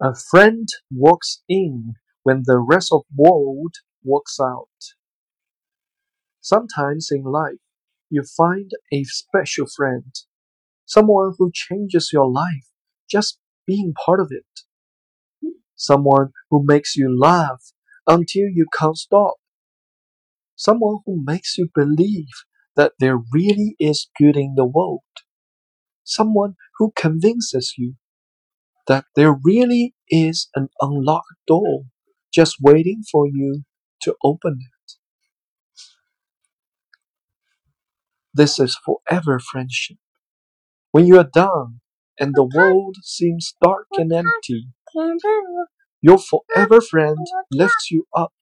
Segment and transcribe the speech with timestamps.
[0.00, 3.74] A friend walks in when the rest of world
[4.04, 4.68] walks out.
[6.40, 7.58] Sometimes in life,
[8.08, 10.14] you find a special friend,
[10.86, 12.70] someone who changes your life
[13.10, 15.52] just being part of it.
[15.74, 17.72] Someone who makes you laugh
[18.06, 19.34] until you can't stop.
[20.54, 22.44] Someone who makes you believe
[22.76, 25.02] that there really is good in the world.
[26.04, 27.96] Someone who convinces you
[28.88, 31.84] that there really is an unlocked door
[32.32, 33.64] just waiting for you
[34.02, 34.92] to open it.
[38.34, 39.98] This is forever friendship.
[40.92, 41.80] When you are down
[42.18, 44.68] and the world seems dark and empty,
[46.00, 47.18] your forever friend
[47.52, 48.32] lifts you up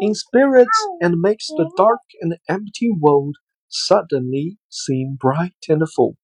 [0.00, 3.36] in spirits and makes the dark and empty world
[3.68, 6.16] suddenly seem bright and full.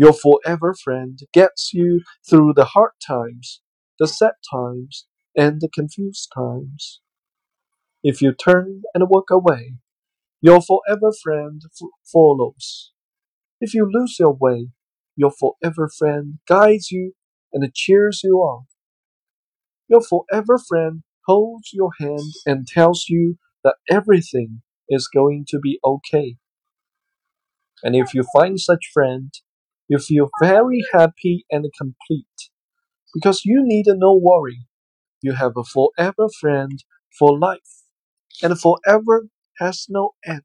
[0.00, 3.60] Your forever friend gets you through the hard times,
[3.98, 7.02] the sad times, and the confused times.
[8.02, 9.74] If you turn and walk away,
[10.40, 11.60] your forever friend
[12.10, 12.92] follows.
[13.60, 14.68] If you lose your way,
[15.16, 17.12] your forever friend guides you
[17.52, 18.64] and cheers you on.
[19.86, 25.78] Your forever friend holds your hand and tells you that everything is going to be
[25.84, 26.36] okay.
[27.82, 29.30] And if you find such friend,
[29.90, 32.50] you feel very happy and complete
[33.14, 34.66] because you need no worry.
[35.22, 36.82] You have a forever friend
[37.18, 37.84] for life,
[38.42, 39.28] and forever
[39.60, 40.42] has no end.